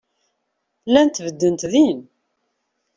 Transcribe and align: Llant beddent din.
Llant 0.87 1.21
beddent 1.25 1.61
din. 1.71 1.99